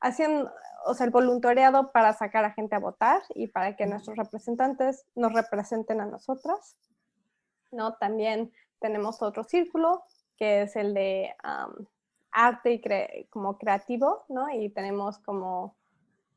haciendo, 0.00 0.50
o 0.86 0.94
sea, 0.94 1.06
el 1.06 1.12
voluntariado 1.12 1.92
para 1.92 2.12
sacar 2.12 2.44
a 2.44 2.52
gente 2.52 2.74
a 2.74 2.80
votar 2.80 3.22
y 3.34 3.48
para 3.48 3.76
que 3.76 3.86
nuestros 3.86 4.16
representantes 4.16 5.06
nos 5.14 5.32
representen 5.32 6.00
a 6.00 6.06
nosotras, 6.06 6.78
¿no? 7.70 7.94
También 7.94 8.52
tenemos 8.80 9.22
otro 9.22 9.44
círculo 9.44 10.04
que 10.36 10.62
es 10.62 10.76
el 10.76 10.94
de 10.94 11.34
arte 12.32 12.72
y 12.72 13.24
como 13.26 13.58
creativo, 13.58 14.24
¿no? 14.28 14.48
Y 14.50 14.70
tenemos 14.70 15.18
como, 15.18 15.76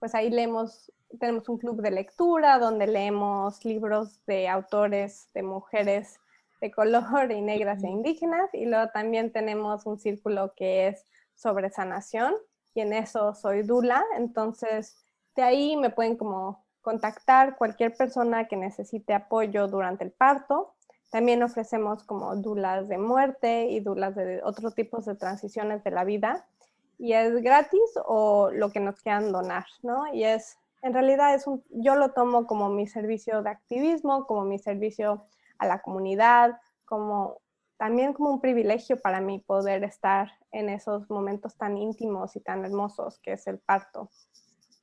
pues 0.04 0.16
ahí 0.16 0.30
leemos 0.30 0.92
tenemos 1.18 1.48
un 1.48 1.58
club 1.58 1.82
de 1.82 1.90
lectura 1.90 2.60
donde 2.60 2.88
leemos 2.88 3.64
libros 3.64 4.20
de 4.26 4.50
autores, 4.50 5.30
de 5.34 5.44
mujeres 5.44 6.20
de 6.60 6.72
color 6.72 7.32
y 7.32 7.40
negras 7.40 7.82
e 7.86 7.88
indígenas. 7.88 8.50
Y 8.52 8.66
luego 8.66 8.90
también 8.90 9.32
tenemos 9.32 9.86
un 9.86 9.98
círculo 9.98 10.56
que 10.58 10.90
es 10.90 11.06
sobre 11.36 11.70
sanación 11.70 12.34
y 12.74 12.82
en 12.82 12.92
eso 12.92 13.34
soy 13.34 13.64
Dula. 13.64 14.04
Entonces, 14.18 15.06
de 15.38 15.44
ahí 15.44 15.78
me 15.78 15.90
pueden 15.90 16.18
como 16.18 16.66
contactar 16.82 17.56
cualquier 17.56 17.96
persona 17.96 18.50
que 18.50 18.58
necesite 18.58 19.14
apoyo 19.14 19.70
durante 19.70 20.04
el 20.04 20.12
parto. 20.12 20.74
También 21.12 21.44
ofrecemos 21.44 22.04
como 22.04 22.36
dulas 22.36 22.90
de 22.90 22.98
muerte 22.98 23.70
y 23.70 23.80
dulas 23.80 24.16
de 24.16 24.42
otros 24.44 24.76
tipos 24.76 25.06
de 25.06 25.16
transiciones 25.16 25.82
de 25.86 25.92
la 25.92 26.04
vida. 26.04 26.46
Y 26.98 27.14
es 27.14 27.42
gratis 27.42 27.98
o 28.06 28.50
lo 28.52 28.70
que 28.70 28.80
nos 28.80 29.02
quieran 29.02 29.32
donar, 29.32 29.66
¿no? 29.82 30.14
Y 30.14 30.24
es 30.24 30.58
en 30.84 30.94
realidad 30.94 31.34
es 31.34 31.48
un, 31.48 31.64
yo 31.70 31.96
lo 31.96 32.12
tomo 32.12 32.46
como 32.46 32.70
mi 32.70 32.88
servicio 32.88 33.42
de 33.42 33.50
activismo, 33.50 34.28
como 34.28 34.44
mi 34.44 34.60
servicio 34.60 35.26
a 35.58 35.66
la 35.66 35.82
comunidad, 35.82 36.60
como 36.86 37.42
también 37.78 38.14
como 38.14 38.32
un 38.32 38.42
privilegio 38.42 39.00
para 39.00 39.22
mí 39.22 39.40
poder 39.40 39.86
estar 39.86 40.32
en 40.52 40.68
esos 40.68 41.10
momentos 41.10 41.56
tan 41.56 41.78
íntimos 41.78 42.36
y 42.36 42.42
tan 42.42 42.66
hermosos 42.66 43.18
que 43.20 43.34
es 43.34 43.48
el 43.48 43.60
parto. 43.60 44.10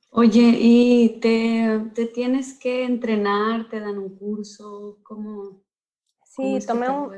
Oye, 0.09 0.57
¿y 0.59 1.19
te, 1.19 1.79
tienes 2.13 2.57
que 2.59 2.83
entrenar? 2.83 3.69
¿Te 3.69 3.79
dan 3.79 3.99
un 3.99 4.17
curso? 4.17 4.97
¿Cómo? 5.03 5.61
Sí, 6.25 6.59
tomé, 6.65 6.89
un, 6.89 7.11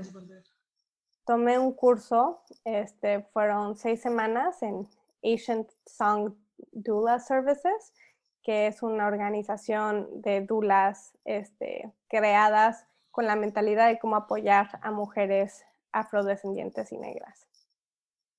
tomé 1.25 1.59
un 1.59 1.73
curso, 1.73 2.43
este, 2.65 3.23
fueron 3.33 3.75
seis 3.75 4.01
semanas 4.01 4.61
en 4.61 4.87
Ancient 5.23 5.69
Song 5.85 6.33
Doula 6.71 7.19
Services, 7.19 7.93
que 8.41 8.67
es 8.67 8.83
una 8.83 9.07
organización 9.07 10.21
de 10.21 10.41
doulas 10.41 11.17
este, 11.23 11.91
creadas 12.09 12.85
con 13.11 13.25
la 13.25 13.35
mentalidad 13.35 13.87
de 13.87 13.99
cómo 13.99 14.15
apoyar 14.15 14.79
a 14.81 14.91
mujeres 14.91 15.63
afrodescendientes 15.91 16.91
y 16.91 16.97
negras. 16.97 17.47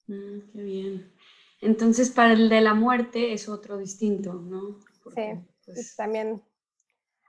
Mm, 0.06 0.52
qué 0.52 0.62
bien. 0.62 1.12
Entonces, 1.60 2.10
para 2.10 2.32
el 2.32 2.48
de 2.48 2.60
la 2.60 2.74
muerte 2.74 3.32
es 3.32 3.48
otro 3.48 3.78
distinto, 3.78 4.34
¿no? 4.34 4.80
sí, 5.14 5.40
pues 5.64 5.96
también 5.96 6.42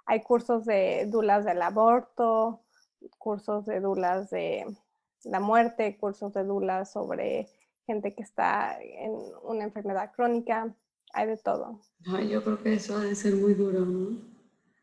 hay 0.05 0.21
cursos 0.21 0.65
de 0.65 1.05
dulas 1.07 1.45
del 1.45 1.61
aborto, 1.61 2.61
cursos 3.17 3.65
de 3.65 3.79
dulas 3.79 4.29
de 4.29 4.65
la 5.25 5.39
muerte, 5.39 5.97
cursos 5.97 6.33
de 6.33 6.43
dulas 6.43 6.91
sobre 6.91 7.49
gente 7.85 8.13
que 8.13 8.23
está 8.23 8.77
en 8.81 9.11
una 9.43 9.63
enfermedad 9.63 10.11
crónica, 10.15 10.73
hay 11.13 11.27
de 11.27 11.37
todo. 11.37 11.81
yo 12.29 12.43
creo 12.43 12.61
que 12.61 12.73
eso 12.73 12.99
debe 12.99 13.15
ser 13.15 13.35
muy 13.35 13.53
duro, 13.53 13.81
¿no? 13.85 14.17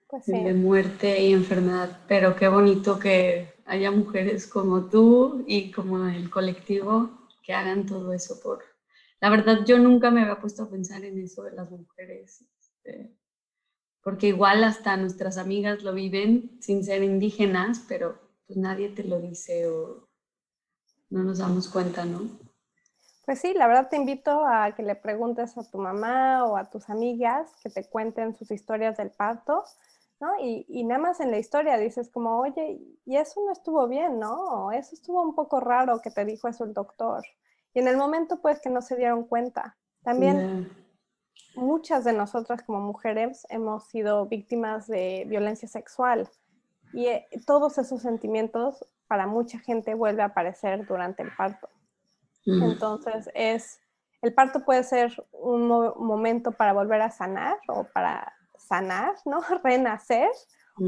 Pues 0.09 0.25
sí. 0.25 0.33
De 0.33 0.53
muerte 0.53 1.23
y 1.23 1.33
enfermedad, 1.33 2.01
pero 2.07 2.37
qué 2.37 2.49
bonito 2.49 2.99
que 2.99 3.55
haya 3.65 3.91
mujeres 3.91 4.47
como 4.47 4.87
tú 4.91 5.45
y 5.47 5.71
como 5.71 6.07
el 6.07 6.29
colectivo 6.29 7.11
que 7.43 7.55
hagan 7.55 7.87
todo 7.87 8.13
eso 8.13 8.39
por... 8.43 8.63
La 9.21 9.31
verdad, 9.31 9.65
yo 9.65 9.79
nunca 9.79 10.11
me 10.11 10.23
había 10.23 10.41
puesto 10.41 10.65
a 10.65 10.71
pensar 10.71 11.05
en 11.05 11.19
eso 11.19 11.45
de 11.45 11.53
las 11.53 11.71
mujeres, 11.71 12.45
este, 12.61 13.17
porque 14.03 14.29
igual 14.29 14.65
hasta 14.65 14.97
nuestras 14.97 15.39
amigas 15.39 15.83
lo 15.83 15.95
viven 15.95 16.59
sin 16.61 16.85
ser 16.85 17.03
indígenas, 17.03 17.85
pero 17.89 18.19
pues 18.47 18.59
nadie 18.59 18.89
te 18.89 19.05
lo 19.05 19.21
dice 19.21 19.69
o 19.69 20.09
no 21.13 21.23
nos 21.23 21.39
damos 21.39 21.69
cuenta, 21.69 22.05
¿no? 22.05 22.21
Pues 23.25 23.41
sí, 23.41 23.55
la 23.55 23.69
verdad 23.69 23.89
te 23.89 23.97
invito 23.97 24.45
a 24.45 24.73
que 24.75 24.83
le 24.83 24.97
preguntes 24.97 25.57
a 25.57 25.63
tu 25.63 25.79
mamá 25.79 26.45
o 26.45 26.57
a 26.57 26.71
tus 26.71 26.91
amigas 26.91 27.51
que 27.63 27.71
te 27.71 27.89
cuenten 27.89 28.35
sus 28.35 28.51
historias 28.51 28.97
del 28.97 29.11
parto, 29.11 29.63
¿no? 30.21 30.29
Y, 30.41 30.67
y 30.69 30.85
nada 30.85 31.01
más 31.01 31.21
en 31.21 31.31
la 31.31 31.39
historia 31.39 31.77
dices 31.77 32.11
como, 32.11 32.41
oye, 32.41 32.81
y 33.05 33.17
eso 33.17 33.41
no 33.45 33.53
estuvo 33.53 33.87
bien, 33.87 34.19
¿no? 34.19 34.73
Eso 34.73 34.95
estuvo 34.95 35.23
un 35.23 35.35
poco 35.35 35.61
raro 35.61 36.01
que 36.01 36.11
te 36.11 36.25
dijo 36.25 36.49
eso 36.49 36.65
el 36.65 36.73
doctor. 36.73 37.23
Y 37.75 37.81
en 37.81 37.89
el 37.89 37.97
momento 37.97 38.41
pues 38.41 38.61
que 38.61 38.71
no 38.71 38.83
se 38.83 38.97
dieron 38.97 39.25
cuenta. 39.25 39.77
También 40.03 40.69
muchas 41.55 42.05
de 42.05 42.13
nosotras 42.13 42.63
como 42.63 42.81
mujeres 42.81 43.47
hemos 43.51 43.87
sido 43.89 44.27
víctimas 44.27 44.87
de 44.89 45.25
violencia 45.29 45.69
sexual 45.69 46.29
y 46.93 47.07
eh, 47.07 47.27
todos 47.47 47.79
esos 47.79 48.03
sentimientos 48.03 48.85
para 49.13 49.27
mucha 49.27 49.59
gente 49.59 49.93
vuelve 49.93 50.23
a 50.23 50.33
aparecer 50.33 50.87
durante 50.87 51.23
el 51.23 51.37
parto. 51.37 51.69
Entonces 52.47 53.29
es, 53.35 53.79
el 54.23 54.33
parto 54.33 54.65
puede 54.65 54.85
ser 54.85 55.13
un 55.33 55.69
momento 55.69 56.53
para 56.53 56.73
volver 56.73 57.03
a 57.03 57.11
sanar 57.11 57.59
o 57.69 57.85
para 57.93 58.33
sanar, 58.57 59.15
¿no? 59.27 59.41
Renacer, 59.63 60.31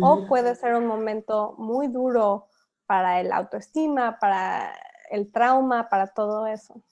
o 0.01 0.27
puede 0.27 0.55
ser 0.55 0.75
un 0.75 0.87
momento 0.87 1.55
muy 1.59 1.89
duro 1.89 2.47
para 2.87 3.21
el 3.21 3.31
autoestima, 3.31 4.19
para 4.19 4.73
el 5.11 5.31
trauma, 5.31 5.91
para 5.91 6.07
todo 6.07 6.47
eso. 6.47 6.83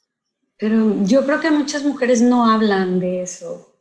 Pero 0.58 1.02
yo 1.02 1.24
creo 1.24 1.40
que 1.40 1.50
muchas 1.50 1.82
mujeres 1.82 2.20
no 2.20 2.44
hablan 2.44 3.00
de 3.00 3.22
eso, 3.22 3.72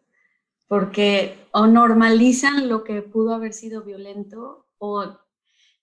porque 0.69 1.49
o 1.51 1.67
normalizan 1.67 2.69
lo 2.69 2.85
que 2.85 3.01
pudo 3.01 3.33
haber 3.33 3.51
sido 3.51 3.81
violento 3.83 4.67
o 4.77 5.19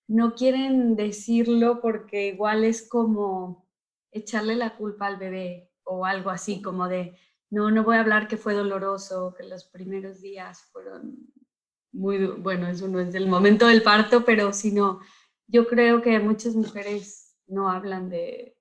no 0.08 0.34
quieren 0.34 0.96
decirlo 0.96 1.80
porque 1.80 2.28
igual 2.28 2.64
es 2.64 2.88
como 2.88 3.68
echarle 4.10 4.56
la 4.56 4.76
culpa 4.76 5.06
al 5.06 5.18
bebé 5.18 5.70
o 5.84 6.04
algo 6.04 6.30
así, 6.30 6.60
como 6.60 6.88
de, 6.88 7.16
no, 7.50 7.70
no 7.70 7.84
voy 7.84 7.96
a 7.96 8.00
hablar 8.00 8.26
que 8.26 8.36
fue 8.36 8.54
doloroso, 8.54 9.34
que 9.36 9.44
los 9.44 9.64
primeros 9.64 10.20
días 10.20 10.62
fueron 10.72 11.16
muy, 11.92 12.26
bueno, 12.26 12.68
eso 12.68 12.88
no 12.88 13.00
es 13.00 13.12
del 13.12 13.28
momento 13.28 13.66
del 13.66 13.82
parto, 13.82 14.24
pero 14.24 14.52
sino, 14.52 15.00
yo 15.46 15.66
creo 15.66 16.02
que 16.02 16.18
muchas 16.18 16.54
mujeres 16.54 17.36
no 17.46 17.70
hablan 17.70 18.08
de, 18.08 18.56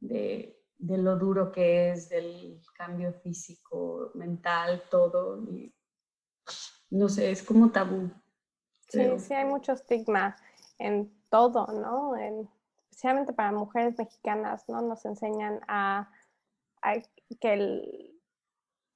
de, 0.00 0.56
lo 0.78 1.16
duro 1.16 1.52
que 1.52 1.90
es, 1.90 2.08
del 2.08 2.60
cambio 2.74 3.12
físico, 3.12 4.10
mental, 4.14 4.82
todo. 4.90 5.42
Y, 5.50 5.74
no 6.90 7.08
sé, 7.08 7.30
es 7.30 7.42
como 7.42 7.70
tabú. 7.70 8.10
Sí, 8.88 9.18
sí, 9.18 9.34
hay 9.34 9.44
mucho 9.44 9.72
estigma 9.72 10.36
en 10.78 11.12
todo, 11.30 11.66
¿no? 11.66 12.16
En, 12.16 12.48
especialmente 12.90 13.32
para 13.32 13.52
mujeres 13.52 13.96
mexicanas, 13.98 14.64
¿no? 14.68 14.80
Nos 14.82 15.04
enseñan 15.04 15.60
a, 15.68 16.10
que 17.40 17.52
el, 17.52 18.20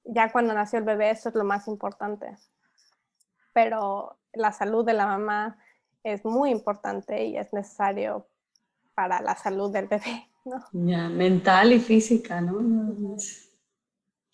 ya 0.03 0.31
cuando 0.31 0.53
nació 0.53 0.79
el 0.79 0.85
bebé 0.85 1.11
eso 1.11 1.29
es 1.29 1.35
lo 1.35 1.43
más 1.43 1.67
importante. 1.67 2.35
Pero 3.53 4.17
la 4.33 4.51
salud 4.51 4.83
de 4.83 4.93
la 4.93 5.05
mamá 5.05 5.57
es 6.03 6.25
muy 6.25 6.49
importante 6.49 7.25
y 7.25 7.37
es 7.37 7.53
necesario 7.53 8.27
para 8.95 9.21
la 9.21 9.35
salud 9.35 9.71
del 9.71 9.87
bebé, 9.87 10.27
¿no? 10.45 10.63
Ya, 10.73 11.07
mental 11.07 11.71
y 11.71 11.79
física, 11.79 12.41
¿no? 12.41 13.15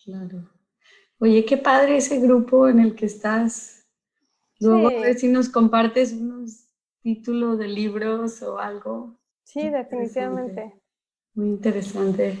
Claro. 0.02 0.50
Oye, 1.18 1.44
qué 1.44 1.58
padre 1.58 1.98
ese 1.98 2.18
grupo 2.18 2.68
en 2.68 2.80
el 2.80 2.94
que 2.94 3.06
estás. 3.06 3.79
Luego 4.60 4.88
a 4.88 5.00
ver 5.00 5.18
si 5.18 5.28
nos 5.28 5.48
compartes 5.48 6.12
unos 6.12 6.66
títulos 7.02 7.58
de 7.58 7.68
libros 7.68 8.42
o 8.42 8.58
algo. 8.58 9.18
Sí, 9.42 9.68
definitivamente. 9.68 10.74
Muy 11.34 11.48
interesante. 11.48 12.38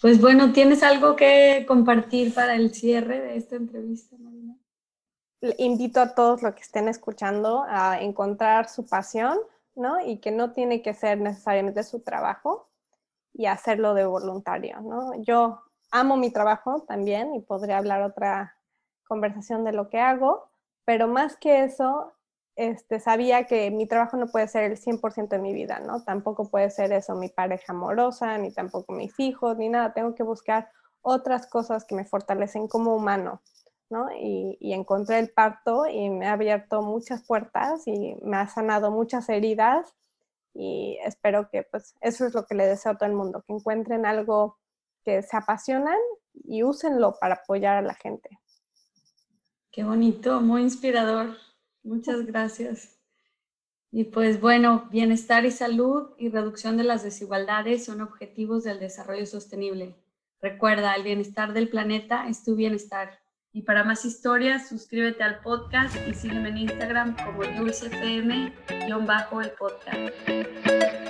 Pues 0.00 0.20
bueno, 0.20 0.52
¿tienes 0.52 0.82
algo 0.82 1.16
que 1.16 1.64
compartir 1.66 2.32
para 2.32 2.54
el 2.54 2.72
cierre 2.72 3.20
de 3.20 3.36
esta 3.36 3.56
entrevista, 3.56 4.16
Marina? 4.18 4.56
Invito 5.58 6.00
a 6.00 6.14
todos 6.14 6.42
los 6.42 6.54
que 6.54 6.62
estén 6.62 6.88
escuchando 6.88 7.64
a 7.68 8.00
encontrar 8.00 8.68
su 8.68 8.86
pasión, 8.86 9.38
¿no? 9.74 10.00
Y 10.00 10.18
que 10.18 10.30
no 10.30 10.52
tiene 10.52 10.82
que 10.82 10.94
ser 10.94 11.18
necesariamente 11.20 11.82
su 11.82 12.00
trabajo 12.00 12.68
y 13.32 13.46
hacerlo 13.46 13.94
de 13.94 14.04
voluntario, 14.04 14.80
¿no? 14.80 15.20
Yo 15.22 15.60
amo 15.90 16.16
mi 16.16 16.30
trabajo 16.30 16.84
también 16.86 17.34
y 17.34 17.40
podría 17.40 17.78
hablar 17.78 18.02
otra 18.02 18.56
conversación 19.06 19.64
de 19.64 19.72
lo 19.72 19.88
que 19.88 19.98
hago, 19.98 20.47
pero 20.88 21.06
más 21.06 21.36
que 21.36 21.64
eso, 21.64 22.14
este, 22.56 22.98
sabía 22.98 23.44
que 23.44 23.70
mi 23.70 23.86
trabajo 23.86 24.16
no 24.16 24.28
puede 24.28 24.48
ser 24.48 24.64
el 24.64 24.78
100% 24.78 25.28
de 25.28 25.38
mi 25.38 25.52
vida, 25.52 25.80
¿no? 25.80 26.02
Tampoco 26.02 26.48
puede 26.48 26.70
ser 26.70 26.92
eso 26.92 27.14
mi 27.14 27.28
pareja 27.28 27.74
amorosa, 27.74 28.38
ni 28.38 28.50
tampoco 28.54 28.94
mis 28.94 29.20
hijos, 29.20 29.58
ni 29.58 29.68
nada. 29.68 29.92
Tengo 29.92 30.14
que 30.14 30.22
buscar 30.22 30.70
otras 31.02 31.46
cosas 31.46 31.84
que 31.84 31.94
me 31.94 32.06
fortalecen 32.06 32.68
como 32.68 32.96
humano, 32.96 33.42
¿no? 33.90 34.10
Y, 34.18 34.56
y, 34.60 34.72
encontré 34.72 35.18
el 35.18 35.28
parto 35.28 35.86
y 35.86 36.08
me 36.08 36.26
ha 36.26 36.32
abierto 36.32 36.80
muchas 36.80 37.22
puertas 37.22 37.86
y 37.86 38.16
me 38.22 38.38
ha 38.38 38.48
sanado 38.48 38.90
muchas 38.90 39.28
heridas 39.28 39.94
y 40.54 40.98
espero 41.04 41.50
que 41.50 41.64
pues 41.64 41.96
eso 42.00 42.24
es 42.24 42.32
lo 42.32 42.46
que 42.46 42.54
le 42.54 42.66
deseo 42.66 42.92
a 42.92 42.96
todo 42.96 43.10
el 43.10 43.14
mundo, 43.14 43.44
que 43.46 43.52
encuentren 43.52 44.06
algo 44.06 44.56
que 45.04 45.20
se 45.20 45.36
apasionan 45.36 45.98
y 46.32 46.62
úsenlo 46.62 47.18
para 47.20 47.34
apoyar 47.34 47.76
a 47.76 47.82
la 47.82 47.94
gente. 47.94 48.37
Qué 49.78 49.84
bonito, 49.84 50.40
muy 50.40 50.62
inspirador. 50.62 51.36
Muchas 51.84 52.26
gracias. 52.26 52.98
Y 53.92 54.02
pues 54.02 54.40
bueno, 54.40 54.88
bienestar 54.90 55.44
y 55.44 55.52
salud 55.52 56.08
y 56.18 56.30
reducción 56.30 56.76
de 56.76 56.82
las 56.82 57.04
desigualdades 57.04 57.84
son 57.84 58.00
objetivos 58.00 58.64
del 58.64 58.80
desarrollo 58.80 59.24
sostenible. 59.24 59.94
Recuerda, 60.42 60.96
el 60.96 61.04
bienestar 61.04 61.52
del 61.52 61.68
planeta 61.68 62.28
es 62.28 62.42
tu 62.42 62.56
bienestar. 62.56 63.20
Y 63.52 63.62
para 63.62 63.84
más 63.84 64.04
historias, 64.04 64.68
suscríbete 64.68 65.22
al 65.22 65.38
podcast 65.42 65.94
y 66.08 66.14
sígueme 66.14 66.48
en 66.48 66.58
Instagram 66.58 67.14
como 67.24 67.44
dulcefm-el 67.44 68.52
podcast. 69.56 71.07